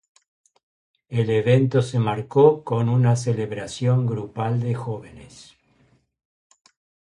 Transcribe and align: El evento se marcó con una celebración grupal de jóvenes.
El 1.09 1.29
evento 1.29 1.83
se 1.83 1.99
marcó 1.99 2.63
con 2.63 2.89
una 2.89 3.15
celebración 3.15 4.07
grupal 4.07 4.59
de 4.59 4.73
jóvenes. 4.73 5.55